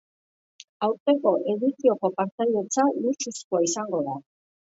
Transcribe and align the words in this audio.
Aurtengo 0.87 1.33
edizioko 1.53 2.11
partaidetza 2.15 2.87
luxuzkoa 3.05 3.63
izango 3.71 4.03
da. 4.11 4.19